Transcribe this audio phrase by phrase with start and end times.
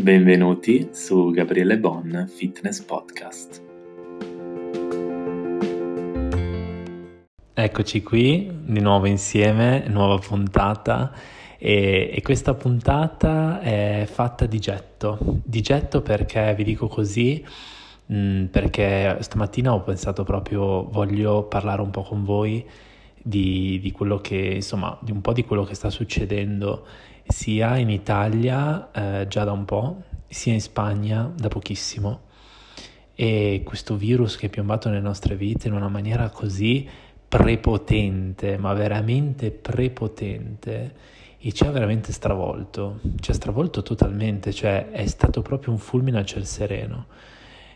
[0.00, 3.62] Benvenuti su Gabriele Bon Fitness Podcast.
[7.52, 11.12] Eccoci qui di nuovo insieme, nuova puntata
[11.58, 15.18] e, e, questa puntata è fatta di getto.
[15.44, 17.44] Di getto perché vi dico così,
[18.06, 22.66] mh, mm, perché stamattina ho pensato proprio voglio parlare un po' con voi
[23.22, 26.86] di, di quello che insomma di un po' di quello che sta succedendo
[27.30, 32.28] sia in Italia eh, già da un po', sia in Spagna da pochissimo.
[33.14, 36.88] E questo virus che è piombato nelle nostre vite in una maniera così
[37.28, 40.94] prepotente, ma veramente prepotente,
[41.38, 46.18] e ci ha veramente stravolto, ci ha stravolto totalmente, cioè è stato proprio un fulmine
[46.18, 47.06] a ciel sereno.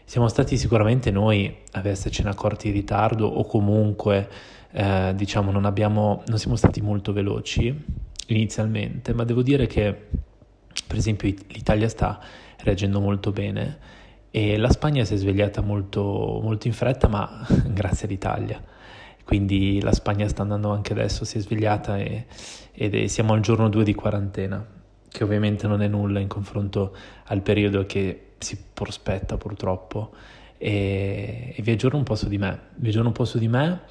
[0.04, 4.28] Siamo stati sicuramente noi ad essercene accorti in ritardo o comunque
[4.72, 10.08] eh, diciamo non, abbiamo, non siamo stati molto veloci inizialmente, ma devo dire che
[10.86, 12.20] per esempio l'Italia sta
[12.58, 13.78] reagendo molto bene
[14.30, 16.02] e la Spagna si è svegliata molto,
[16.42, 18.62] molto in fretta, ma grazie all'Italia.
[19.22, 22.26] Quindi la Spagna sta andando anche adesso, si è svegliata e,
[22.72, 24.66] ed è, siamo al giorno 2 di quarantena,
[25.08, 26.94] che ovviamente non è nulla in confronto
[27.26, 30.12] al periodo che si prospetta purtroppo.
[30.58, 33.48] E, e vi aggiorno un po' su di me, vi aggiorno un po' su di
[33.48, 33.82] me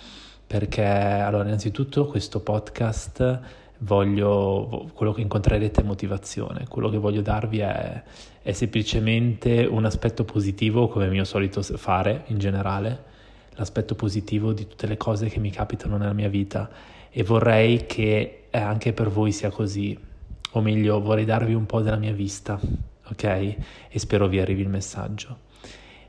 [0.46, 3.40] perché allora innanzitutto questo podcast
[3.84, 8.04] voglio, quello che incontrerete è motivazione, quello che voglio darvi è,
[8.42, 13.12] è semplicemente un aspetto positivo come mio solito fare in generale,
[13.56, 16.70] l'aspetto positivo di tutte le cose che mi capitano nella mia vita.
[17.10, 19.98] E vorrei che anche per voi sia così,
[20.52, 22.60] o meglio vorrei darvi un po' della mia vista,
[23.10, 23.24] ok?
[23.24, 25.52] E spero vi arrivi il messaggio.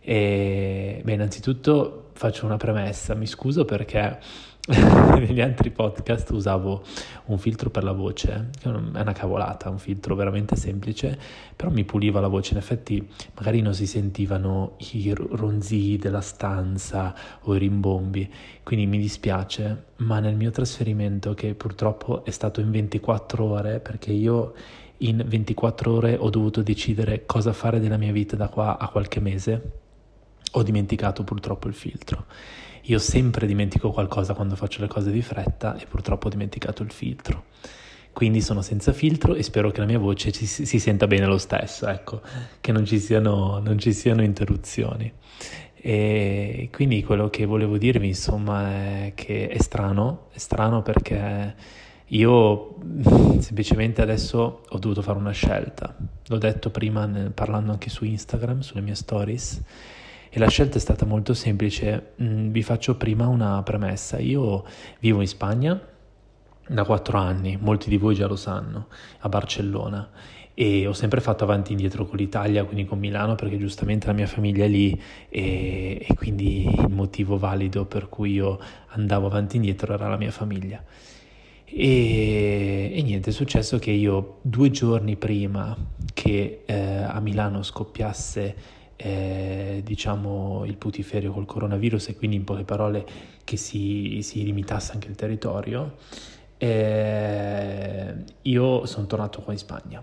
[0.00, 4.18] E, beh, innanzitutto faccio una premessa, mi scuso perché
[5.18, 6.82] negli altri podcast usavo
[7.26, 11.18] un filtro per la voce, che è una cavolata, un filtro veramente semplice,
[11.54, 17.14] però mi puliva la voce, in effetti magari non si sentivano i ronzii della stanza
[17.42, 18.32] o i rimbombi,
[18.62, 24.12] quindi mi dispiace, ma nel mio trasferimento che purtroppo è stato in 24 ore, perché
[24.12, 24.54] io
[24.98, 29.20] in 24 ore ho dovuto decidere cosa fare della mia vita da qua a qualche
[29.20, 29.82] mese,
[30.56, 32.26] ho dimenticato purtroppo il filtro
[32.86, 36.90] io sempre dimentico qualcosa quando faccio le cose di fretta e purtroppo ho dimenticato il
[36.90, 37.44] filtro.
[38.12, 41.38] Quindi sono senza filtro e spero che la mia voce ci, si senta bene lo
[41.38, 42.20] stesso, ecco,
[42.60, 45.10] che non ci siano, non ci siano interruzioni.
[45.74, 48.68] E quindi quello che volevo dirvi, insomma,
[49.06, 51.54] è che è strano, è strano perché
[52.08, 52.76] io
[53.38, 55.96] semplicemente adesso ho dovuto fare una scelta.
[56.26, 59.62] L'ho detto prima parlando anche su Instagram, sulle mie stories
[60.34, 62.14] e la scelta è stata molto semplice.
[62.20, 64.18] Mm, vi faccio prima una premessa.
[64.18, 64.64] Io
[64.98, 65.80] vivo in Spagna
[66.66, 68.88] da quattro anni, molti di voi già lo sanno,
[69.20, 70.10] a Barcellona
[70.52, 74.12] e ho sempre fatto avanti e indietro con l'Italia, quindi con Milano, perché giustamente la
[74.12, 78.58] mia famiglia è lì e, e quindi il motivo valido per cui io
[78.88, 80.82] andavo avanti e indietro era la mia famiglia.
[81.64, 85.76] E, e, niente, è successo che io due giorni prima
[86.12, 92.64] che eh, a Milano scoppiasse eh, diciamo il putiferio col coronavirus e quindi in poche
[92.64, 93.06] parole
[93.44, 95.96] che si, si limitasse anche il territorio,
[96.58, 100.02] eh, io sono tornato qua in Spagna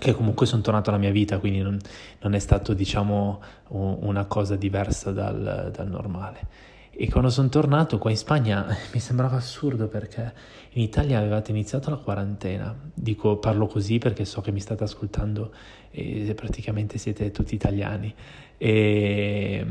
[0.00, 1.78] che comunque sono tornato alla mia vita, quindi non,
[2.20, 6.68] non è stato diciamo una cosa diversa dal, dal normale.
[6.92, 10.32] E quando sono tornato qua in Spagna mi sembrava assurdo perché
[10.72, 12.76] in Italia avevate iniziato la quarantena.
[12.92, 15.52] Dico, parlo così perché so che mi state ascoltando
[15.90, 18.14] e praticamente siete tutti italiani.
[18.58, 19.66] E,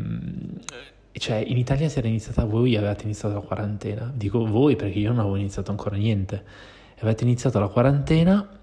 [1.12, 4.12] cioè, in Italia si era iniziata voi, avevate iniziato la quarantena.
[4.14, 6.44] Dico voi perché io non avevo iniziato ancora niente.
[7.02, 8.60] Avete iniziato la quarantena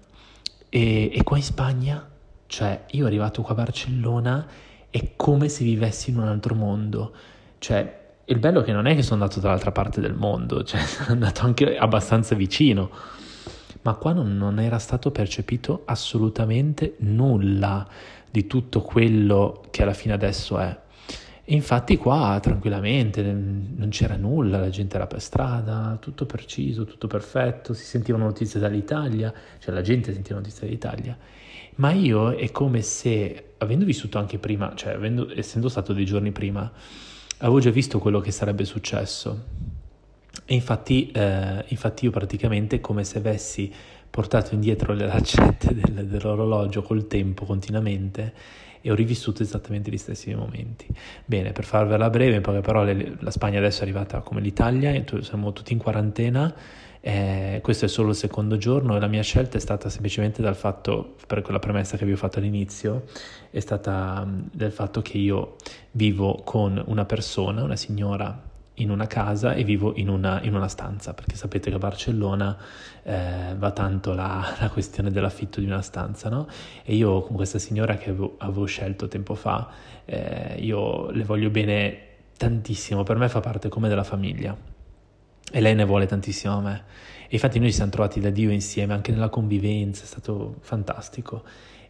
[0.69, 2.07] e, e qua in Spagna,
[2.47, 4.47] cioè, io arrivato qua a Barcellona
[4.89, 7.13] è come se vivessi in un altro mondo.
[7.59, 10.81] Cioè, il bello è che non è che sono andato dall'altra parte del mondo, cioè
[10.81, 12.89] sono andato anche abbastanza vicino,
[13.83, 17.87] ma qua non, non era stato percepito assolutamente nulla
[18.29, 20.77] di tutto quello che alla fine adesso è.
[21.49, 27.07] E infatti qua tranquillamente non c'era nulla, la gente era per strada, tutto preciso, tutto
[27.07, 31.17] perfetto, si sentivano notizie dall'Italia, cioè la gente sentiva notizie dall'Italia.
[31.75, 36.33] Ma io è come se, avendo vissuto anche prima, cioè avendo, essendo stato dei giorni
[36.33, 36.69] prima,
[37.39, 39.45] avevo già visto quello che sarebbe successo.
[40.45, 43.71] E infatti, eh, infatti io praticamente come se avessi
[44.09, 48.33] portato indietro le lancette del, dell'orologio col tempo continuamente
[48.81, 50.87] e ho rivissuto esattamente gli stessi momenti.
[51.25, 55.51] Bene, per farvela breve, in poche parole, la Spagna adesso è arrivata come l'Italia, siamo
[55.51, 56.53] tutti in quarantena
[57.01, 60.55] Eh, questo è solo il secondo giorno e la mia scelta è stata semplicemente dal
[60.55, 63.03] fatto, per quella premessa che vi ho fatto all'inizio,
[63.49, 65.55] è stata mm, del fatto che io
[65.91, 68.45] vivo con una persona, una signora
[68.79, 72.57] in una casa e vivo in una, in una stanza, perché sapete che a Barcellona
[73.03, 76.47] eh, va tanto la, la, questione dell'affitto di una stanza, no?
[76.83, 79.69] E io con questa signora che avevo, avevo scelto tempo fa,
[80.05, 82.01] eh, io le voglio bene
[82.37, 84.75] tantissimo, per me fa parte come della famiglia
[85.51, 86.83] e lei ne vuole tantissimo a me.
[87.23, 91.43] E infatti noi ci siamo trovati da Dio insieme, anche nella convivenza, è stato fantastico.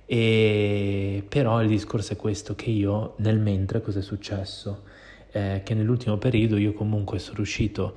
[0.06, 4.84] E però il discorso è questo, che io nel mentre cosa è successo?
[5.32, 7.96] Eh, che nell'ultimo periodo io comunque sono riuscito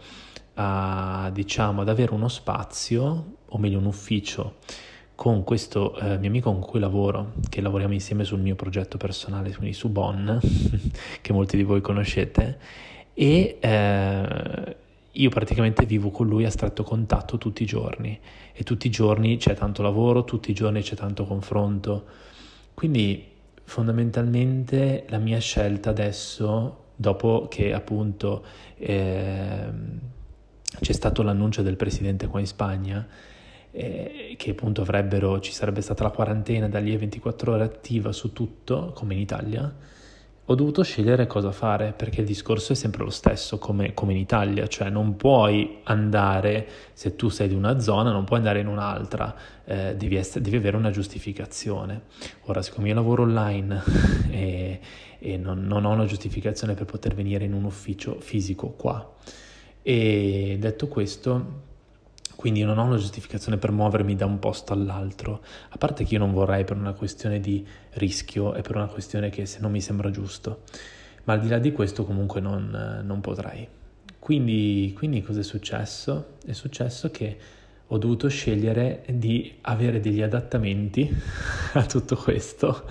[0.55, 4.57] a, diciamo, ad avere uno spazio, o meglio un ufficio,
[5.15, 9.55] con questo eh, mio amico con cui lavoro, che lavoriamo insieme sul mio progetto personale,
[9.55, 10.29] quindi su Bonn,
[11.21, 12.59] che molti di voi conoscete,
[13.15, 14.77] e eh,
[15.13, 18.19] io praticamente vivo con lui a stretto contatto tutti i giorni
[18.53, 22.05] e tutti i giorni c'è tanto lavoro, tutti i giorni c'è tanto confronto.
[22.75, 23.27] Quindi
[23.65, 28.45] fondamentalmente la mia scelta adesso, dopo che appunto
[28.77, 29.69] eh,
[30.81, 33.07] c'è stato l'annuncio del presidente qua in Spagna,
[33.73, 38.93] eh, che appunto avrebbero, ci sarebbe stata la quarantena dagli 24 ore attiva su tutto,
[38.95, 39.73] come in Italia,
[40.51, 44.19] ho dovuto scegliere cosa fare perché il discorso è sempre lo stesso come, come, in
[44.19, 48.67] Italia, cioè non puoi andare, se tu sei di una zona, non puoi andare in
[48.67, 49.33] un'altra,
[49.65, 52.03] eh, devi, essere, devi, avere una giustificazione.
[52.47, 53.81] Ora, siccome io lavoro online
[54.31, 54.81] e,
[55.21, 59.09] e non, non, ho una giustificazione per poter venire in un ufficio fisico qua,
[59.83, 61.69] e detto questo,
[62.41, 66.21] quindi non ho una giustificazione per muovermi da un posto all'altro, a parte che io
[66.21, 69.83] non vorrei per una questione di rischio e per una questione che se non mi
[69.83, 70.63] sembra giusto,
[71.25, 73.69] ma al di là di questo comunque non, non potrei.
[74.19, 76.37] Quindi, quindi cosa è successo?
[76.43, 77.37] È successo che
[77.87, 81.15] ho dovuto scegliere di avere degli adattamenti
[81.75, 82.87] a tutto questo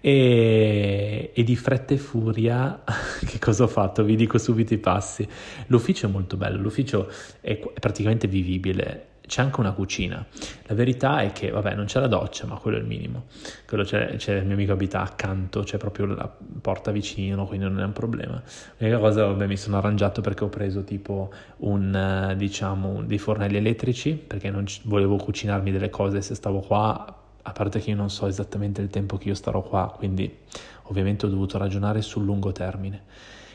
[0.00, 2.82] e, e, di fretta e furia
[3.26, 4.04] che cosa ho fatto?
[4.04, 5.26] Vi dico subito i passi.
[5.66, 7.10] L'ufficio è molto bello, l'ufficio
[7.40, 10.24] è, è praticamente vivibile, c'è anche una cucina.
[10.66, 13.26] La verità è che, vabbè, non c'è la doccia, ma quello è il minimo.
[13.66, 17.78] Quello c'è, c'è il mio amico abita accanto, c'è proprio la porta vicino, quindi non
[17.78, 18.42] è un problema.
[18.78, 24.14] L'unica cosa, vabbè, mi sono arrangiato perché ho preso tipo un, diciamo, dei fornelli elettrici,
[24.14, 27.17] perché non c- volevo cucinarmi delle cose se stavo qua
[27.48, 30.38] a parte che io non so esattamente il tempo che io starò qua, quindi
[30.84, 33.04] ovviamente ho dovuto ragionare sul lungo termine.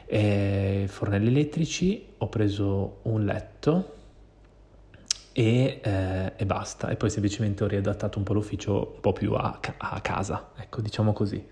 [0.06, 3.96] E fornelli elettrici, ho preso un letto
[5.32, 9.34] e, eh, e, basta, e poi semplicemente ho riadattato un po' l'ufficio un po' più
[9.34, 11.44] a, a casa, ecco, diciamo così.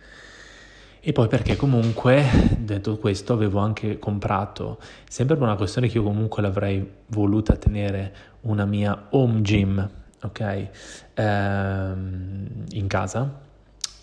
[1.03, 2.23] E poi perché comunque,
[2.57, 8.13] detto questo, avevo anche comprato, sempre per una questione che io comunque l'avrei voluta tenere,
[8.41, 9.89] una mia home gym,
[10.23, 10.67] ok?
[11.15, 13.39] Ehm, in casa.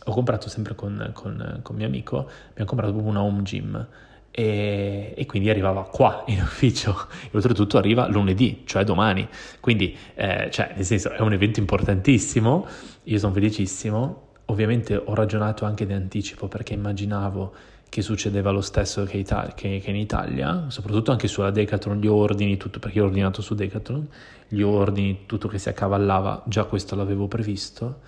[0.05, 3.87] Ho comprato sempre con, con, con mio amico, abbiamo comprato proprio una home gym
[4.31, 9.29] e, e, quindi arrivava qua in ufficio e oltretutto arriva lunedì, cioè domani.
[9.61, 12.67] Quindi, eh, cioè, nel senso, è un evento importantissimo,
[13.03, 14.27] io sono felicissimo.
[14.47, 17.53] Ovviamente ho ragionato anche di anticipo perché immaginavo
[17.89, 22.07] che succedeva lo stesso che, Ita- che, che, in Italia, soprattutto anche sulla Decathlon, gli
[22.07, 24.09] ordini, tutto, perché ho ordinato su Decathlon,
[24.49, 28.01] gli ordini, tutto che si accavallava, già questo l'avevo previsto,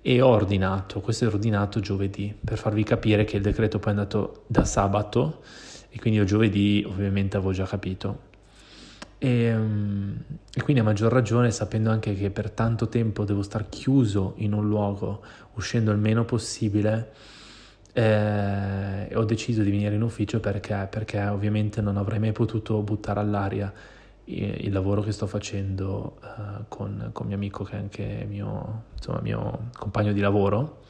[0.00, 3.96] e ho ordinato, questo è ordinato giovedì, per farvi capire che il decreto poi è
[3.96, 5.42] andato da sabato,
[5.90, 8.26] e quindi io giovedì ovviamente avevo già capito.
[9.18, 10.16] E, ehm,
[10.54, 14.52] e quindi a maggior ragione, sapendo anche che per tanto tempo devo star chiuso in
[14.52, 15.22] un luogo,
[15.54, 17.12] uscendo il meno possibile,
[17.92, 23.20] eh, ho deciso di venire in ufficio perché, perché ovviamente non avrei mai potuto buttare
[23.20, 23.72] all'aria
[24.24, 28.84] il, il lavoro che sto facendo uh, con, con, mio amico che è anche mio,
[28.94, 30.82] insomma, mio compagno di lavoro.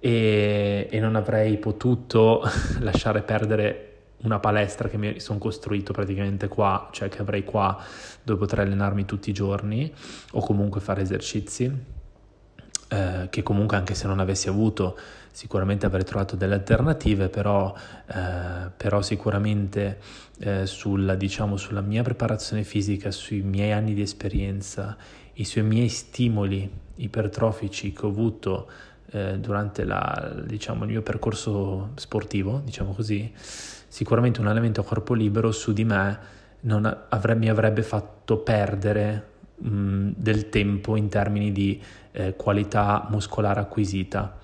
[0.00, 2.42] E, e non avrei potuto
[2.80, 3.84] lasciare perdere
[4.22, 7.80] una palestra che mi sono costruito praticamente qua, cioè che avrei qua
[8.22, 9.92] dove potrei allenarmi tutti i giorni
[10.32, 11.96] o comunque fare esercizi
[12.88, 14.98] eh, che comunque anche se non avessi avuto
[15.38, 17.72] sicuramente avrei trovato delle alternative, però,
[18.08, 20.00] eh, però sicuramente
[20.40, 24.96] eh, sulla, diciamo, sulla mia preparazione fisica, sui miei anni di esperienza,
[25.34, 28.68] i sui miei stimoli ipertrofici che ho avuto
[29.12, 35.14] eh, durante la, diciamo, il mio percorso sportivo, diciamo così, sicuramente un allenamento a corpo
[35.14, 36.18] libero su di me
[37.10, 41.80] avrebbe, mi avrebbe fatto perdere mh, del tempo in termini di
[42.10, 44.38] eh, qualità muscolare acquisita.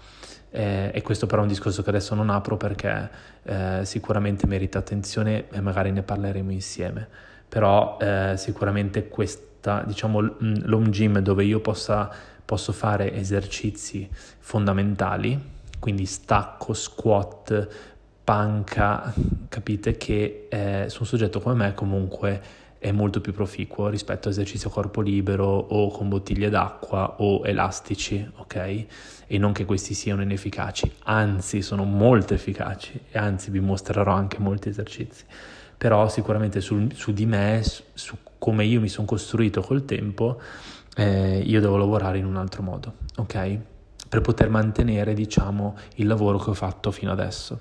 [0.56, 3.10] Eh, e questo però è un discorso che adesso non apro perché
[3.42, 7.08] eh, sicuramente merita attenzione e magari ne parleremo insieme.
[7.48, 12.08] Però eh, sicuramente questa diciamo l'home gym dove io possa,
[12.44, 15.40] posso fare esercizi fondamentali,
[15.80, 17.68] quindi stacco, squat,
[18.22, 19.12] panca,
[19.48, 22.40] capite che eh, su un soggetto come me comunque
[22.84, 28.30] è molto più proficuo rispetto a esercizio corpo libero o con bottiglie d'acqua o elastici,
[28.36, 28.84] ok?
[29.26, 34.38] E non che questi siano inefficaci, anzi sono molto efficaci e anzi vi mostrerò anche
[34.38, 35.24] molti esercizi.
[35.78, 37.62] Però sicuramente su, su di me,
[37.94, 40.38] su come io mi sono costruito col tempo,
[40.94, 43.58] eh, io devo lavorare in un altro modo, ok?
[44.10, 47.58] Per poter mantenere, diciamo, il lavoro che ho fatto fino adesso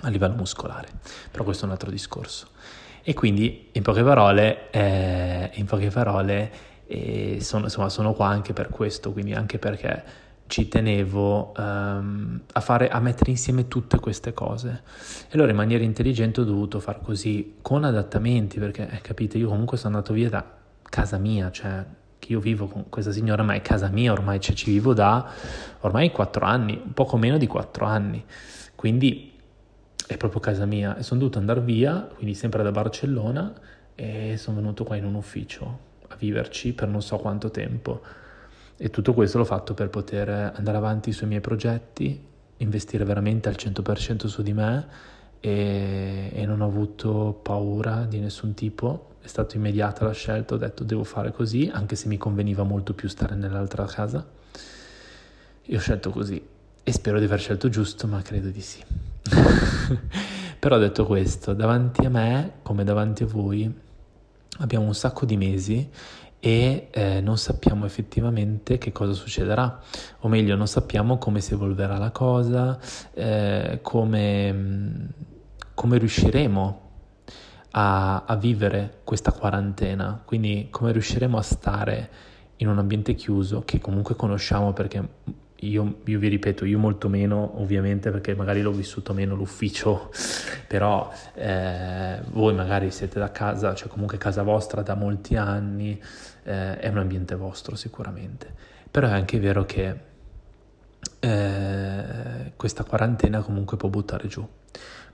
[0.00, 0.88] a livello muscolare.
[1.30, 2.48] Però questo è un altro discorso.
[3.02, 6.50] E quindi, in poche parole, eh, in poche parole
[6.86, 12.60] eh, sono, insomma, sono qua anche per questo, quindi anche perché ci tenevo um, a,
[12.60, 14.82] fare, a mettere insieme tutte queste cose.
[15.28, 19.48] E allora in maniera intelligente ho dovuto far così, con adattamenti, perché eh, capite, io
[19.48, 20.44] comunque sono andato via da
[20.82, 21.84] casa mia, cioè
[22.18, 25.30] che io vivo con questa signora, ma è casa mia ormai, cioè ci vivo da
[25.80, 28.22] ormai quattro anni, poco meno di quattro anni.
[28.74, 29.29] Quindi
[30.10, 30.96] è proprio casa mia.
[30.96, 33.52] E sono dovuto andare via, quindi sempre da Barcellona
[33.94, 38.02] e sono venuto qua in un ufficio a viverci per non so quanto tempo.
[38.76, 42.20] E tutto questo l'ho fatto per poter andare avanti sui miei progetti,
[42.56, 44.88] investire veramente al 100% su di me
[45.38, 50.58] e, e non ho avuto paura di nessun tipo, è stata immediata la scelta, ho
[50.58, 54.26] detto devo fare così, anche se mi conveniva molto più stare nell'altra casa.
[55.62, 56.44] E ho scelto così.
[56.82, 58.82] E spero di aver scelto giusto, ma credo di sì.
[60.58, 63.72] Però detto questo, davanti a me, come davanti a voi,
[64.58, 65.90] abbiamo un sacco di mesi
[66.38, 69.80] e eh, non sappiamo effettivamente che cosa succederà,
[70.20, 72.78] o meglio, non sappiamo come si evolverà la cosa,
[73.12, 75.08] eh, come,
[75.74, 76.80] come, riusciremo
[77.72, 82.10] a, a vivere questa quarantena, quindi come riusciremo a stare
[82.56, 85.08] in un ambiente chiuso che comunque conosciamo perché
[85.60, 90.10] io, io, vi ripeto, io molto meno ovviamente perché magari l'ho vissuto meno l'ufficio,
[90.66, 96.00] però eh, voi magari siete da casa, cioè comunque casa vostra da molti anni,
[96.44, 98.52] eh, è un ambiente vostro sicuramente,
[98.90, 100.08] però è anche vero che
[101.20, 104.46] eh, questa quarantena comunque può buttare giù,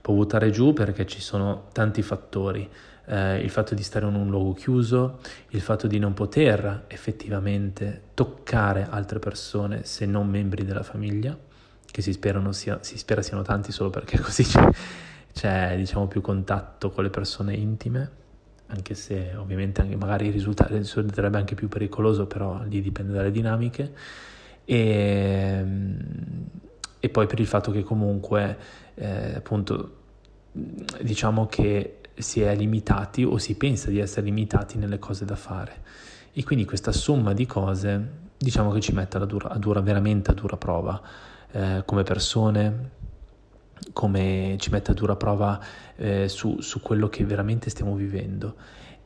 [0.01, 2.69] può buttare giù perché ci sono tanti fattori,
[3.07, 8.03] eh, il fatto di stare in un luogo chiuso, il fatto di non poter effettivamente
[8.13, 11.37] toccare altre persone se non membri della famiglia,
[11.89, 12.17] che si,
[12.51, 14.69] sia, si spera siano tanti solo perché così c'è,
[15.33, 18.11] c'è diciamo, più contatto con le persone intime,
[18.67, 23.93] anche se ovviamente anche magari risulterebbe anche più pericoloso, però lì dipende dalle dinamiche.
[24.65, 25.65] E,
[26.99, 28.57] e poi per il fatto che comunque
[28.95, 29.95] eh, appunto
[30.51, 35.83] diciamo che si è limitati o si pensa di essere limitati nelle cose da fare.
[36.33, 40.31] E quindi questa somma di cose diciamo che ci mette a dura, a dura veramente
[40.31, 41.01] a dura prova
[41.51, 42.91] eh, come persone,
[43.93, 45.59] come ci mette a dura prova
[45.95, 48.55] eh, su, su, quello che veramente stiamo vivendo.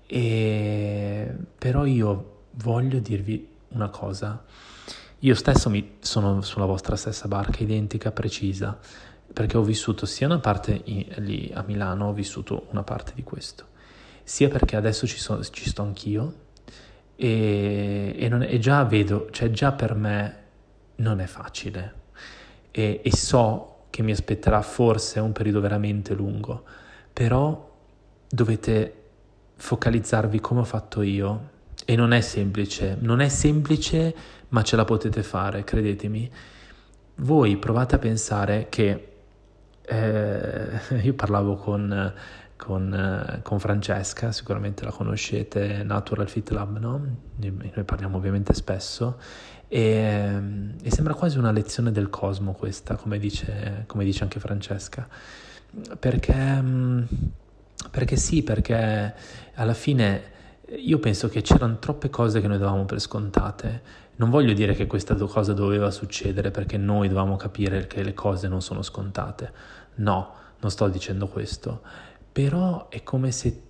[0.06, 4.44] E, però io voglio dirvi una cosa,
[5.20, 8.78] io stesso mi sono sulla vostra stessa barca identica, precisa,
[9.34, 13.66] perché ho vissuto sia una parte lì a Milano, ho vissuto una parte di questo,
[14.24, 16.34] sia perché adesso ci, so, ci sto anch'io
[17.16, 20.38] e, e, non, e, già vedo, cioè già per me
[20.96, 21.94] non è facile
[22.72, 26.64] e, e so che mi aspetterà forse un periodo veramente lungo,
[27.12, 27.70] però
[28.28, 28.96] dovete
[29.56, 31.50] focalizzarvi come ho fatto io
[31.86, 34.16] e non è semplice, non è semplice
[34.50, 36.30] ma ce la potete fare, credetemi.
[37.16, 39.11] Voi provate a pensare che
[39.92, 42.14] eh, io parlavo con,
[42.56, 47.02] con, con, Francesca, sicuramente la conoscete, Natural Fit Lab, no?
[47.36, 49.20] Noi parliamo ovviamente spesso
[49.68, 50.42] e,
[50.82, 55.08] e sembra quasi una lezione del cosmo questa, come dice, come dice anche Francesca,
[56.00, 56.64] perché,
[57.90, 59.14] perché sì, perché
[59.56, 60.40] alla fine
[60.78, 64.00] io penso che c'erano troppe cose che noi davamo per scontate.
[64.16, 68.48] Non voglio dire che questa cosa doveva succedere perché noi dovevamo capire che le cose
[68.48, 69.52] non sono scontate.
[69.96, 71.82] No, non sto dicendo questo,
[72.32, 73.62] però è come se,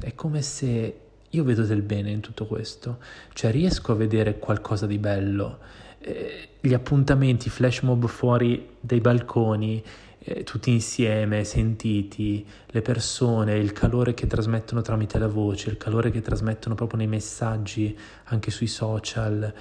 [0.00, 0.98] è come se
[1.30, 2.98] io vedo del bene in tutto questo,
[3.32, 5.58] cioè riesco a vedere qualcosa di bello,
[5.98, 9.82] eh, gli appuntamenti, flash mob fuori dai balconi,
[10.26, 16.10] eh, tutti insieme, sentiti, le persone, il calore che trasmettono tramite la voce, il calore
[16.10, 19.52] che trasmettono proprio nei messaggi, anche sui social,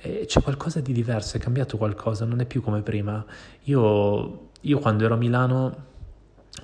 [0.00, 3.24] eh, c'è qualcosa di diverso, è cambiato qualcosa, non è più come prima.
[3.64, 5.86] Io io quando ero a Milano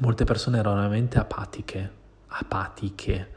[0.00, 1.90] molte persone erano veramente apatiche,
[2.28, 3.28] apatiche.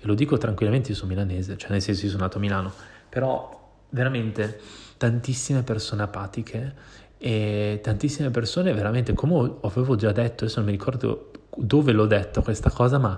[0.00, 2.72] e lo dico tranquillamente, io sono milanese, cioè nel senso io sono nato a Milano,
[3.08, 4.60] però veramente
[4.96, 6.74] tantissime persone apatiche
[7.18, 12.42] e tantissime persone veramente, come avevo già detto, adesso non mi ricordo dove l'ho detto
[12.42, 13.16] questa cosa, ma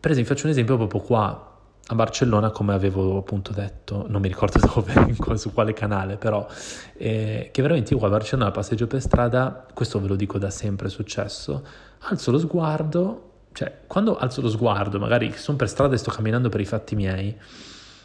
[0.00, 1.51] per esempio faccio un esempio proprio qua
[1.92, 6.46] a Barcellona, come avevo appunto detto, non mi ricordo dove, su quale canale, però
[6.96, 10.88] eh, che veramente io a Barcellona passeggio per strada, questo ve lo dico da sempre
[10.88, 11.64] è successo,
[12.00, 16.48] alzo lo sguardo, cioè quando alzo lo sguardo, magari sono per strada e sto camminando
[16.48, 17.36] per i fatti miei,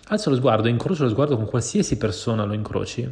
[0.10, 3.10] alzo lo sguardo, incrocio lo sguardo con qualsiasi persona lo incroci,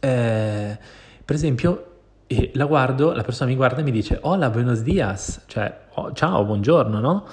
[0.00, 0.78] eh,
[1.24, 1.86] per esempio
[2.54, 6.44] la guardo, la persona mi guarda e mi dice hola, buenos dias, cioè oh, ciao,
[6.44, 7.26] buongiorno, no?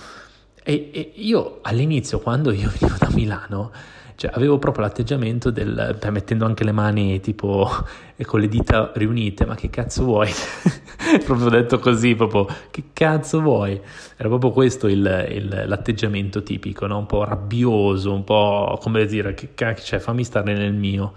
[0.69, 3.71] E, e, io all'inizio, quando io venivo da Milano,
[4.13, 7.67] cioè, avevo proprio l'atteggiamento del, mettendo anche le mani tipo
[8.23, 10.29] con le dita riunite, ma che cazzo vuoi?
[11.25, 13.81] proprio detto così, proprio che cazzo vuoi?
[14.15, 16.99] Era proprio questo il, il, l'atteggiamento tipico, no?
[16.99, 21.13] un po' rabbioso, un po' come dire, che cazzo, cioè, fammi stare nel mio.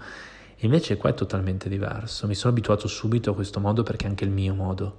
[0.61, 4.23] Invece qua è totalmente diverso, mi sono abituato subito a questo modo perché è anche
[4.23, 4.97] il mio modo.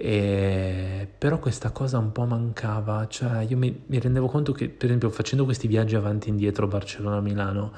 [0.00, 4.86] E, però questa cosa un po' mancava, cioè io mi, mi, rendevo conto che per
[4.86, 7.72] esempio facendo questi viaggi avanti e indietro Barcellona-Milano,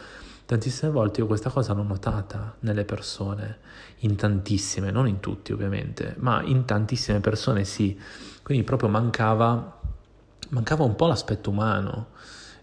[0.44, 3.60] tantissime volte io questa cosa l'ho notata nelle persone,
[4.00, 7.98] in tantissime, non in tutti ovviamente, ma in tantissime persone sì,
[8.42, 9.80] quindi proprio mancava,
[10.50, 12.08] mancava un po' l'aspetto umano.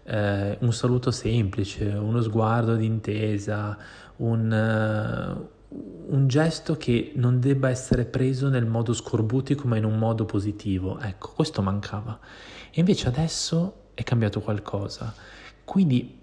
[0.04, 3.76] Eh, un saluto semplice, uno sguardo d'intesa,
[4.18, 10.24] un, un gesto che non debba essere preso nel modo scorbutico ma in un modo
[10.24, 10.98] positivo.
[10.98, 12.18] Ecco, questo mancava.
[12.70, 15.14] E invece adesso è cambiato qualcosa.
[15.64, 16.18] Quindi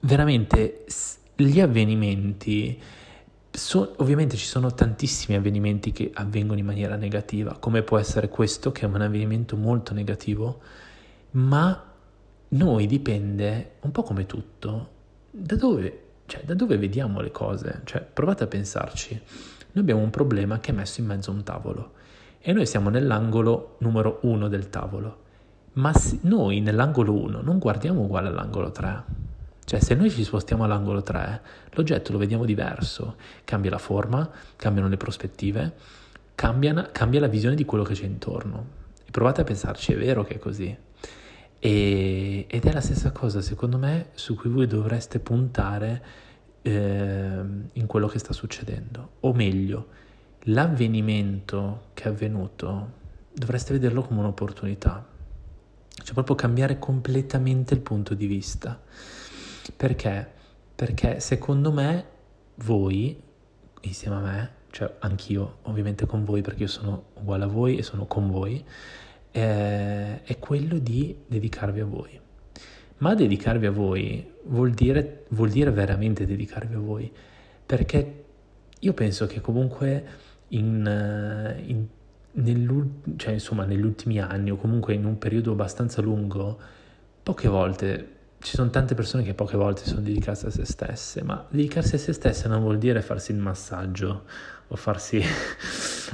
[0.00, 0.84] veramente
[1.36, 2.80] gli avvenimenti,
[3.50, 8.72] so, ovviamente ci sono tantissimi avvenimenti che avvengono in maniera negativa, come può essere questo
[8.72, 10.60] che è un avvenimento molto negativo,
[11.32, 11.90] ma
[12.48, 14.90] noi dipende, un po' come tutto,
[15.30, 16.01] da dove
[16.32, 17.82] cioè, da dove vediamo le cose?
[17.84, 19.12] Cioè, provate a pensarci.
[19.72, 21.92] Noi abbiamo un problema che è messo in mezzo a un tavolo
[22.40, 25.18] e noi siamo nell'angolo numero uno del tavolo,
[25.74, 25.92] ma
[26.22, 29.02] noi nell'angolo 1 non guardiamo uguale all'angolo 3.
[29.62, 31.42] Cioè, se noi ci spostiamo all'angolo 3,
[31.72, 35.74] l'oggetto lo vediamo diverso, cambia la forma, cambiano le prospettive,
[36.34, 38.66] cambia, cambia la visione di quello che c'è intorno.
[39.04, 40.74] E provate a pensarci, è vero che è così.
[41.64, 46.04] E, ed è la stessa cosa, secondo me, su cui voi dovreste puntare
[46.60, 47.40] eh,
[47.72, 49.10] in quello che sta succedendo.
[49.20, 49.86] O meglio,
[50.46, 52.94] l'avvenimento che è avvenuto
[53.32, 55.06] dovreste vederlo come un'opportunità.
[55.88, 58.82] Cioè proprio cambiare completamente il punto di vista.
[59.76, 60.32] Perché?
[60.74, 62.06] Perché secondo me
[62.56, 63.22] voi,
[63.82, 67.84] insieme a me, cioè anch'io ovviamente con voi perché io sono uguale a voi e
[67.84, 68.64] sono con voi,
[69.32, 72.20] eh, è quello di dedicarvi a voi.
[72.98, 77.10] Ma dedicarvi a voi vuol dire, vuol dire veramente dedicarvi a voi,
[77.66, 78.24] perché
[78.78, 80.04] io penso che comunque
[80.48, 81.86] in, eh, in,
[83.16, 86.58] cioè, insomma, negli ultimi anni o comunque in un periodo abbastanza lungo,
[87.22, 88.08] poche volte
[88.42, 91.98] ci sono tante persone che poche volte sono dedicate a se stesse, ma dedicarsi a
[91.98, 94.24] se stesse non vuol dire farsi il massaggio
[94.66, 95.22] o farsi,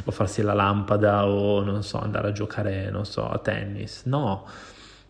[0.05, 4.05] o farsi la lampada o non so, andare a giocare, non so, a tennis.
[4.05, 4.47] No,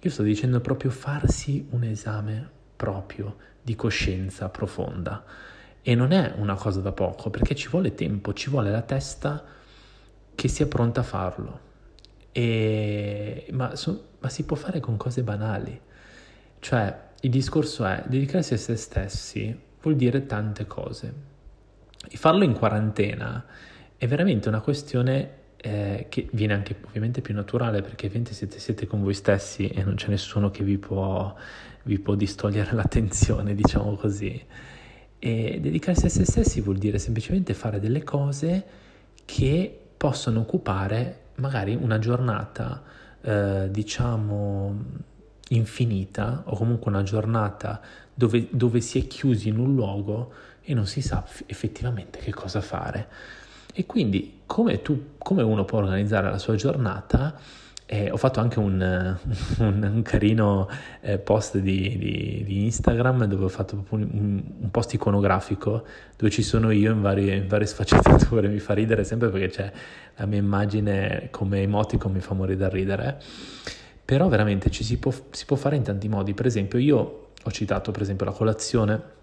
[0.01, 5.25] io sto dicendo proprio farsi un esame proprio di coscienza profonda.
[5.83, 9.45] E non è una cosa da poco, perché ci vuole tempo, ci vuole la testa
[10.35, 11.61] che sia pronta a farlo.
[12.31, 15.81] E, ma, so, ma si può fare con cose banali.
[16.61, 21.15] Cioè, il discorso è dedicarsi a se stessi vuol dire tante cose.
[22.09, 23.45] E farlo in quarantena
[23.99, 28.87] è veramente una questione eh, che viene anche ovviamente più naturale perché ovviamente siete, siete,
[28.87, 31.35] con voi stessi e non c'è nessuno che vi può,
[31.83, 34.41] vi può distogliere l'attenzione, diciamo così.
[35.19, 38.65] E dedicarsi a se stessi vuol dire semplicemente fare delle cose
[39.25, 42.85] che possono occupare magari una giornata,
[43.21, 44.85] eh, diciamo,
[45.49, 47.81] infinita o comunque una giornata
[48.15, 50.33] dove, dove si è chiusi in un luogo
[50.63, 53.09] e non si sa effettivamente che cosa fare.
[53.79, 57.39] E quindi come, tu, come uno può organizzare la sua giornata?
[57.87, 58.81] Eh, ho fatto anche un,
[59.61, 60.69] un, un carino
[61.01, 65.87] eh, post di, di, di, Instagram dove ho fatto un, un, post iconografico
[66.17, 68.49] dove ci sono io in varie, in varie sfaccettature.
[68.49, 69.73] Mi fa ridere sempre perché c'è
[70.17, 73.23] la mia immagine come emoticon, mi fa morire da ridere.
[74.05, 76.35] Però veramente ci si può, si può fare in tanti modi.
[76.35, 79.17] Per esempio, io ho citato per esempio la colazione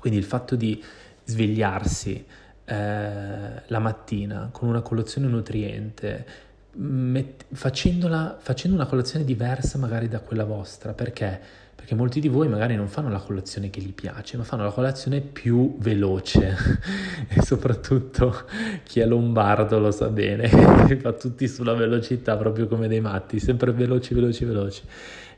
[0.00, 0.82] quindi il fatto di
[1.24, 2.26] svegliarsi
[2.64, 6.26] eh, la mattina con una colazione nutriente,
[6.72, 11.62] met- facendola, facendo una colazione diversa magari da quella vostra, perché?
[11.74, 14.70] Perché molti di voi magari non fanno la colazione che gli piace, ma fanno la
[14.70, 16.56] colazione più veloce
[17.28, 18.44] e soprattutto
[18.84, 20.48] chi è lombardo lo sa bene,
[20.98, 24.82] fa tutti sulla velocità proprio come dei matti, sempre veloci, veloci, veloci.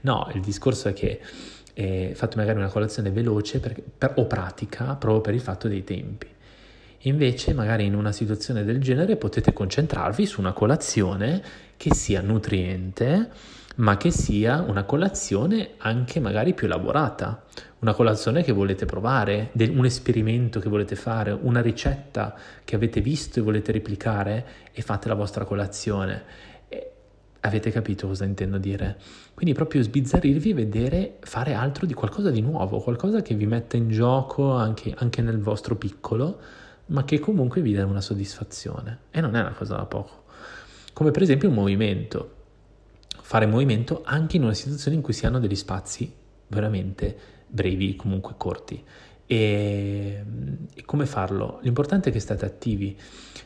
[0.03, 1.21] No, il discorso è che
[1.75, 5.83] eh, fate magari una colazione veloce per, per, o pratica proprio per il fatto dei
[5.83, 6.35] tempi.
[7.07, 11.41] Invece, magari in una situazione del genere potete concentrarvi su una colazione
[11.77, 13.31] che sia nutriente,
[13.77, 17.45] ma che sia una colazione anche magari più elaborata,
[17.79, 23.39] una colazione che volete provare, un esperimento che volete fare, una ricetta che avete visto
[23.39, 26.25] e volete replicare e fate la vostra colazione.
[27.39, 28.97] Avete capito cosa intendo dire?
[29.33, 33.77] Quindi proprio sbizzarrirvi e vedere fare altro di qualcosa di nuovo, qualcosa che vi metta
[33.77, 36.41] in gioco anche, anche nel vostro piccolo
[36.87, 40.25] ma che comunque vi dà una soddisfazione e non è una cosa da poco.
[40.93, 42.35] Come per esempio un movimento,
[43.21, 46.13] fare movimento anche in una situazione in cui si hanno degli spazi
[46.49, 48.83] veramente brevi, comunque corti.
[49.29, 50.25] E,
[50.73, 51.59] e, come farlo?
[51.63, 52.97] L'importante è che state attivi,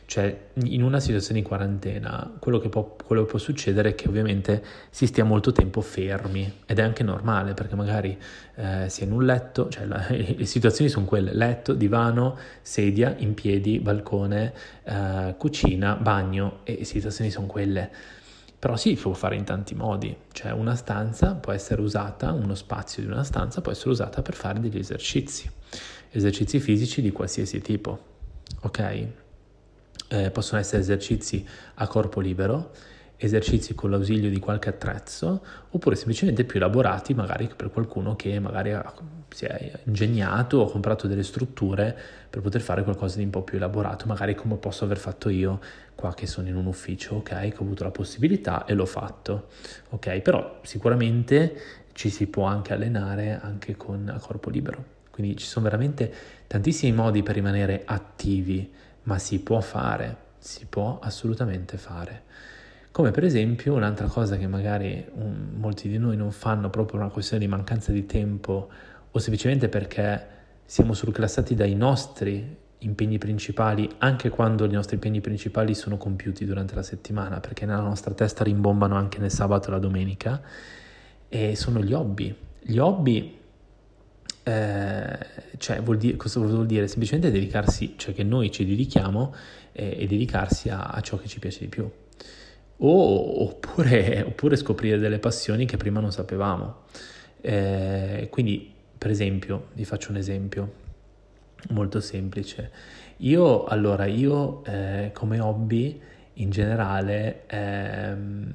[0.05, 4.07] cioè in una situazione di quarantena quello che, può, quello che può succedere è che
[4.07, 6.61] ovviamente si stia molto tempo fermi.
[6.67, 8.15] Ed è anche normale perché magari
[8.55, 13.15] eh, si è in un letto, cioè la, le situazioni sono quelle, letto, divano, sedia,
[13.17, 17.89] in piedi, balcone, eh, cucina, bagno e le situazioni sono quelle.
[18.61, 22.53] Però sì, si può fare in tanti modi, cioè una stanza può essere usata, uno
[22.53, 25.49] spazio di una stanza può essere usata per fare degli esercizi,
[26.11, 27.99] esercizi fisici di qualsiasi tipo,
[28.61, 29.07] ok?
[30.09, 31.45] Eh, possono essere esercizi
[31.75, 32.71] a corpo libero,
[33.15, 38.71] esercizi con l'ausilio di qualche attrezzo oppure semplicemente più elaborati magari per qualcuno che magari
[38.71, 38.93] ha,
[39.29, 41.95] si è ingegnato o ha comprato delle strutture
[42.29, 45.59] per poter fare qualcosa di un po' più elaborato, magari come posso aver fatto io
[45.93, 49.49] qua che sono in un ufficio, ok, che ho avuto la possibilità e l'ho fatto,
[49.89, 51.55] ok, però sicuramente
[51.93, 54.99] ci si può anche allenare anche con a corpo libero.
[55.21, 56.11] Quindi ci sono veramente
[56.47, 62.23] tantissimi modi per rimanere attivi, ma si può fare, si può assolutamente fare.
[62.89, 67.05] Come per esempio un'altra cosa che magari um, molti di noi non fanno proprio per
[67.05, 68.69] una questione di mancanza di tempo
[69.11, 70.27] o semplicemente perché
[70.65, 76.73] siamo surclassati dai nostri impegni principali anche quando i nostri impegni principali sono compiuti durante
[76.73, 80.41] la settimana perché nella nostra testa rimbombano anche nel sabato e la domenica
[81.29, 82.35] e sono gli hobby.
[82.59, 83.39] Gli hobby
[84.43, 85.17] eh,
[85.57, 86.87] cioè vuol dire, cosa vuol dire?
[86.87, 89.33] Semplicemente dedicarsi, cioè che noi ci dedichiamo
[89.71, 91.89] eh, e dedicarsi a, a ciò che ci piace di più
[92.83, 96.83] o, oppure, oppure, scoprire delle passioni che prima non sapevamo.
[97.41, 100.73] Eh, quindi, per esempio, vi faccio un esempio
[101.69, 102.71] molto semplice.
[103.17, 105.99] Io, allora, io eh, come hobby
[106.35, 108.51] in generale ehm,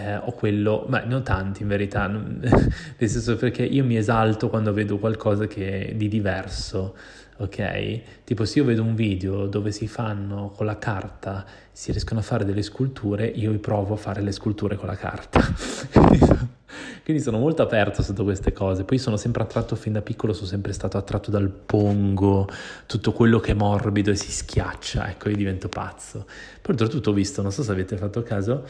[0.00, 4.72] eh, ho quello, ma non tanti in verità, nel senso perché io mi esalto quando
[4.72, 6.94] vedo qualcosa che di diverso
[7.40, 8.00] ok?
[8.24, 12.22] Tipo se io vedo un video dove si fanno con la carta, si riescono a
[12.22, 15.40] fare delle sculture, io provo a fare le sculture con la carta.
[17.02, 18.84] Quindi sono molto aperto sotto queste cose.
[18.84, 22.46] Poi sono sempre attratto fin da piccolo, sono sempre stato attratto dal pongo,
[22.86, 26.26] tutto quello che è morbido e si schiaccia, ecco, io divento pazzo.
[26.60, 28.66] Poi oltretutto ho visto, non so se avete fatto caso,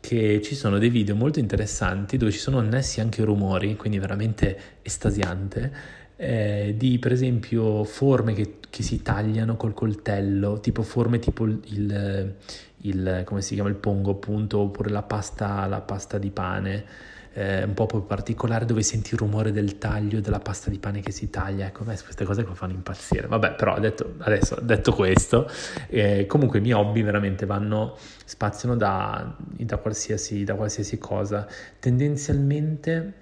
[0.00, 4.58] che ci sono dei video molto interessanti dove ci sono annessi anche rumori, quindi veramente
[4.82, 11.46] estasiante eh, di per esempio forme che, che, si tagliano col coltello, tipo forme tipo
[11.46, 12.34] il,
[12.82, 16.84] il, come si chiama il pongo appunto, oppure la pasta, la pasta di pane.
[17.32, 21.00] Eh, un po' più particolare dove senti il rumore del taglio della pasta di pane
[21.00, 21.66] che si taglia.
[21.66, 23.28] Ecco, me queste cose qua fanno impazzire.
[23.28, 25.48] Vabbè, però detto, adesso detto questo,
[25.88, 31.46] eh, comunque i miei hobby veramente vanno, spaziano da, da, qualsiasi, da qualsiasi cosa.
[31.78, 33.12] Tendenzialmente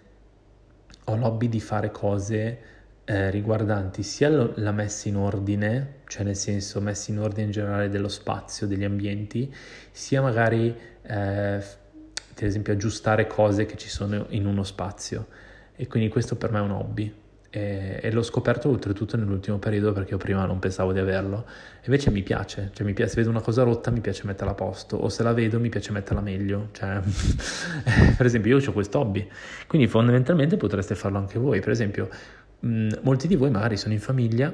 [1.04, 2.58] ho l'hobby di fare cose
[3.04, 7.88] eh, riguardanti sia la messa in ordine, cioè nel senso messa in ordine in generale
[7.88, 9.52] dello spazio, degli ambienti,
[9.90, 11.62] sia magari eh,
[12.38, 15.26] per esempio aggiustare cose che ci sono in uno spazio.
[15.76, 17.14] E quindi questo per me è un hobby.
[17.50, 21.46] E, e l'ho scoperto oltretutto nell'ultimo periodo perché io prima non pensavo di averlo.
[21.84, 24.54] Invece mi piace, cioè mi piace, se vedo una cosa rotta mi piace metterla a
[24.54, 26.68] posto, o se la vedo mi piace metterla meglio.
[26.72, 27.00] Cioè,
[28.16, 29.26] per esempio io ho questo hobby,
[29.66, 31.60] quindi fondamentalmente potreste farlo anche voi.
[31.60, 32.08] Per esempio
[32.66, 34.52] Mm, molti di voi magari sono in famiglia,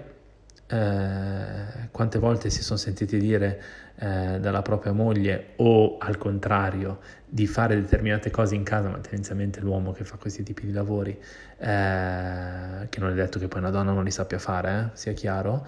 [0.75, 3.63] eh, quante volte si sono sentiti dire
[3.97, 9.61] eh, dalla propria moglie o al contrario di fare determinate cose in casa, ma tendenzialmente
[9.61, 13.71] l'uomo che fa questi tipi di lavori, eh, che non è detto che poi una
[13.71, 15.65] donna non li sappia fare, eh, sia chiaro,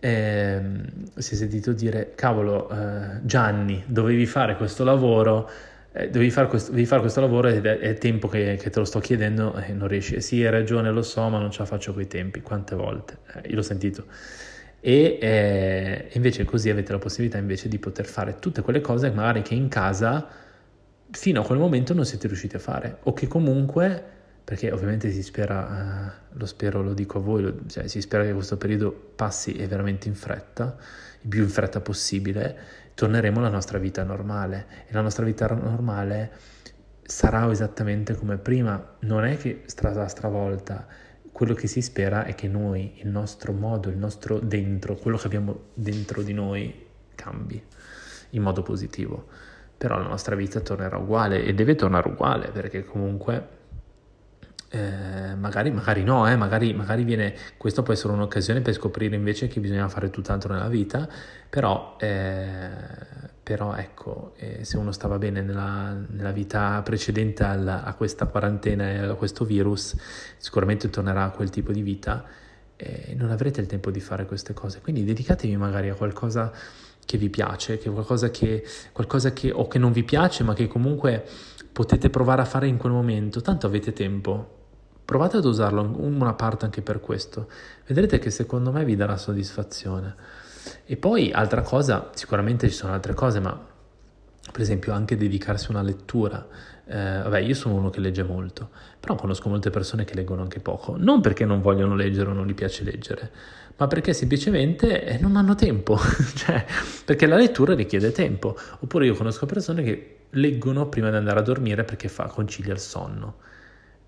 [0.00, 0.60] eh,
[1.16, 5.50] si è sentito dire, cavolo, eh, Gianni, dovevi fare questo lavoro,
[5.98, 8.78] eh, dovevi, fare questo, dovevi fare questo lavoro ed è, è tempo che, che, te
[8.78, 10.20] lo sto chiedendo e non riesci.
[10.20, 12.40] Sì, hai ragione, lo so, ma non ce la faccio coi tempi.
[12.40, 13.18] Quante volte?
[13.34, 14.04] Eh, io l'ho sentito.
[14.80, 19.42] E eh, invece così avete la possibilità invece di poter fare tutte quelle cose magari
[19.42, 20.24] che in casa
[21.10, 25.22] fino a quel momento non siete riusciti a fare o che comunque perché ovviamente si
[25.22, 28.92] spera, eh, lo spero, lo dico a voi, lo, cioè, si spera che questo periodo
[28.92, 30.74] passi veramente in fretta,
[31.20, 32.56] il più in fretta possibile,
[32.98, 34.66] torneremo alla nostra vita normale.
[34.88, 36.32] E la nostra vita normale
[37.00, 40.84] sarà esattamente come prima, non è che sarà stravolta,
[41.30, 45.26] quello che si spera è che noi, il nostro modo, il nostro dentro, quello che
[45.26, 47.62] abbiamo dentro di noi cambi
[48.30, 49.28] in modo positivo,
[49.78, 53.57] però la nostra vita tornerà uguale e deve tornare uguale perché comunque
[54.70, 59.48] eh, magari, magari, no, eh, magari, magari viene, questo può essere un'occasione per scoprire invece
[59.48, 61.08] che bisogna fare tutt'altro nella vita,
[61.48, 62.68] però, eh,
[63.42, 68.90] però ecco, eh, se uno stava bene nella, nella vita precedente alla, a questa quarantena
[68.90, 69.96] e a questo virus,
[70.36, 72.24] sicuramente tornerà a quel tipo di vita
[72.76, 76.52] e non avrete il tempo di fare queste cose, quindi dedicatevi magari a qualcosa
[77.06, 80.68] che vi piace, che qualcosa che, qualcosa che o che non vi piace, ma che
[80.68, 81.24] comunque
[81.72, 84.57] potete provare a fare in quel momento, tanto avete tempo,
[85.08, 87.48] Provate ad usarlo una parte anche per questo.
[87.86, 90.14] Vedrete che secondo me vi darà soddisfazione.
[90.84, 93.58] E poi altra cosa, sicuramente ci sono altre cose, ma
[94.52, 96.46] per esempio anche dedicarsi a una lettura.
[96.84, 98.68] Eh, vabbè, io sono uno che legge molto,
[99.00, 102.46] però conosco molte persone che leggono anche poco, non perché non vogliono leggere o non
[102.46, 103.30] gli piace leggere,
[103.78, 105.98] ma perché semplicemente eh, non hanno tempo,
[106.36, 106.66] cioè
[107.06, 108.54] perché la lettura richiede tempo.
[108.80, 112.78] Oppure io conosco persone che leggono prima di andare a dormire perché fa, concilia il
[112.78, 113.56] sonno.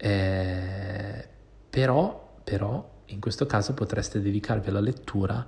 [0.02, 1.28] Eh,
[1.68, 5.46] però, però, in questo caso potreste dedicarvi alla lettura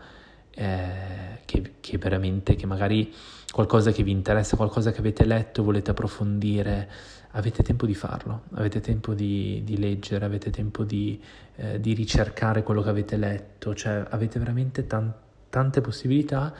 [0.50, 3.10] eh, che, che, veramente, che magari
[3.50, 6.90] qualcosa che vi interessa, qualcosa che avete letto, volete approfondire,
[7.30, 11.18] avete tempo di farlo, avete tempo di, di leggere, avete tempo di,
[11.56, 15.14] eh, di, ricercare quello che avete letto, cioè avete veramente tan-
[15.48, 16.54] tante possibilità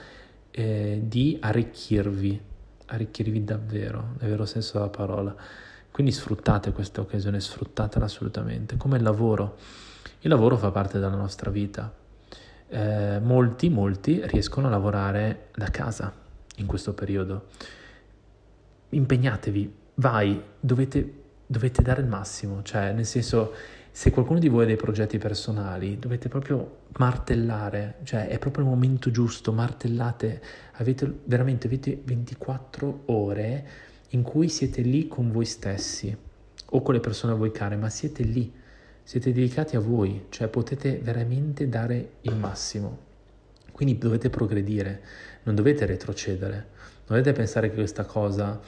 [0.49, 2.41] eh, di arricchirvi,
[2.87, 5.35] arricchirvi davvero, nel vero senso della parola.
[5.93, 9.57] Quindi sfruttate questa occasione, sfruttatela assolutamente, come il lavoro.
[10.21, 11.93] Il lavoro fa parte della nostra vita.
[12.67, 16.11] Eh, molti, molti riescono a lavorare da casa
[16.55, 17.49] in questo periodo.
[18.89, 21.13] Impegnatevi, vai, dovete,
[21.45, 23.53] dovete dare il massimo, cioè nel senso
[23.91, 28.71] se qualcuno di voi ha dei progetti personali, dovete proprio martellare, cioè è proprio il
[28.71, 36.15] momento giusto, martellate, avete veramente avete 24 ore in cui siete lì con voi stessi
[36.65, 38.51] o con le persone a voi care, ma siete lì,
[39.03, 43.11] siete dedicati a voi, cioè potete veramente dare il massimo.
[43.71, 45.01] Quindi dovete progredire,
[45.43, 46.53] non dovete retrocedere,
[47.05, 48.59] non dovete pensare che questa cosa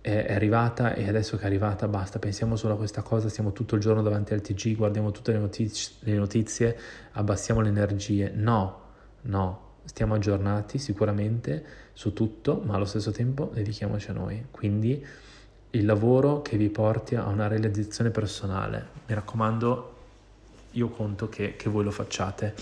[0.00, 3.76] è, arrivata e adesso che è arrivata basta, pensiamo solo a questa cosa, stiamo tutto
[3.76, 6.78] il giorno davanti al TG, guardiamo tutte le notizie, le notizie
[7.12, 8.32] abbassiamo le energie.
[8.34, 8.80] No,
[9.22, 14.46] no, stiamo aggiornati sicuramente su tutto, ma allo stesso tempo dedichiamoci a noi.
[14.50, 15.04] Quindi
[15.70, 18.86] il lavoro che vi porti a una realizzazione personale.
[19.06, 19.94] Mi raccomando,
[20.72, 22.54] io conto che, che voi lo facciate,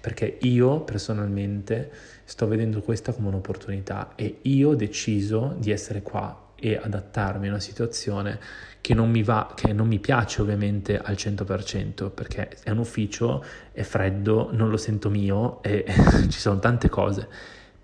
[0.00, 1.90] perché io personalmente
[2.24, 7.50] sto vedendo questa come un'opportunità e io ho deciso di essere qua e adattarmi a
[7.50, 8.38] una situazione
[8.80, 13.44] che non mi va, che non mi piace ovviamente al 100% perché è un ufficio,
[13.72, 15.84] è freddo, non lo sento mio e
[16.28, 17.28] ci sono tante cose.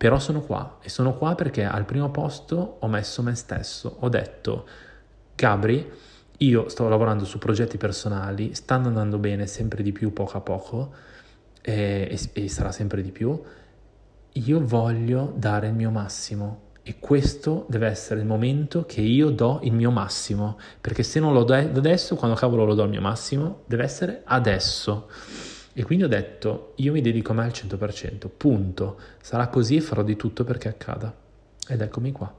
[0.04, 4.10] Però sono qua e sono qua perché al primo posto ho messo me stesso, ho
[4.10, 4.66] detto
[5.34, 5.90] Gabri,
[6.36, 10.92] io sto lavorando su progetti personali, stanno andando bene sempre di più poco a poco
[11.62, 13.42] e, e, sarà sempre di più,
[14.30, 19.60] io voglio dare il mio massimo e questo deve essere il momento che io do
[19.62, 23.00] il mio massimo, perché se non lo do adesso, quando cavolo lo do il mio
[23.00, 25.08] massimo, deve essere adesso.
[25.76, 28.98] E quindi ho detto, io mi dedico a me al 100%, punto.
[29.20, 31.12] Sarà così e farò di tutto perché accada.
[31.68, 32.32] Ed eccomi qua.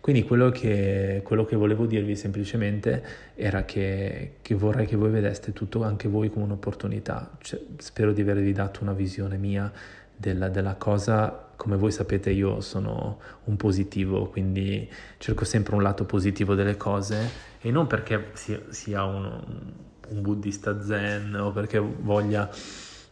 [0.00, 3.04] Quindi quello che, quello che volevo dirvi semplicemente
[3.36, 7.36] era che, che, vorrei che voi vedeste tutto anche voi come un'opportunità.
[7.40, 9.70] Cioè, spero di avervi dato una visione mia
[10.16, 16.04] della, della cosa come voi sapete io sono un positivo, quindi cerco sempre un lato
[16.04, 19.40] positivo delle cose e non perché sia, sia un,
[20.12, 22.50] un, buddista zen o perché voglia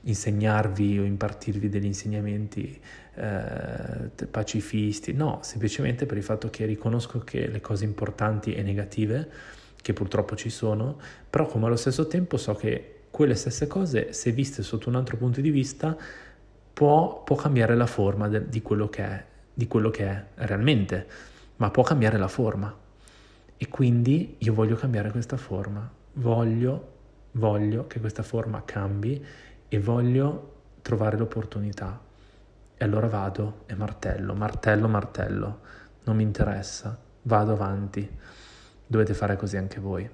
[0.03, 2.81] insegnarvi o impartirvi degli insegnamenti
[3.15, 9.29] eh, pacifisti, no, semplicemente per il fatto che riconosco che le cose importanti e negative,
[9.81, 14.33] che purtroppo ci sono, però come allo stesso tempo so che quelle stesse cose, se
[14.33, 15.97] viste sotto un altro punto di vista,
[16.73, 21.07] può, può cambiare la forma de, di, quello che è, di quello che è realmente,
[21.57, 22.75] ma può cambiare la forma.
[23.57, 26.93] E quindi io voglio cambiare questa forma, voglio,
[27.33, 29.25] voglio che questa forma cambi
[29.69, 32.01] e voglio trovare l'opportunità.
[32.77, 35.61] E allora vado e martello, martello, martello,
[36.05, 38.09] non mi interessa, vado avanti.
[38.87, 40.09] Dovete fare così anche voi.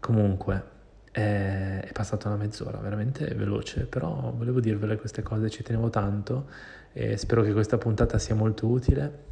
[0.00, 0.78] Comunque,
[1.10, 6.48] è, passata una mezz'ora, veramente veloce, però volevo dirvele queste cose, ci tenevo tanto
[6.92, 9.28] e spero che questa puntata sia molto utile.